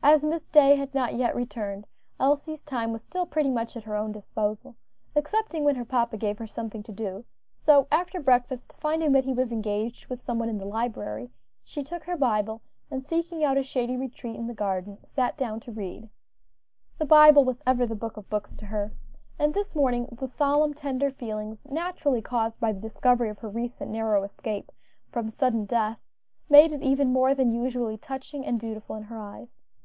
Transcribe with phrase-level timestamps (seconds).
[0.00, 1.86] As Miss Day had not yet returned,
[2.20, 4.76] Elsie's time was still pretty much at her own disposal,
[5.16, 9.34] excepting when her papa gave her something to do; so, after breakfast, finding that he
[9.34, 11.30] was engaged with some one in the library,
[11.64, 15.58] she took her Bible, and seeking out a shady retreat in the garden, sat down
[15.60, 16.08] to read.
[16.98, 18.94] The Bible was ever the book of books to her,
[19.38, 23.90] and this morning the solemn, tender feelings naturally caused by the discovery of her recent
[23.90, 24.70] narrow escape
[25.10, 25.98] from sudden death
[26.48, 29.64] made it even more than usually touching and beautiful in her eyes.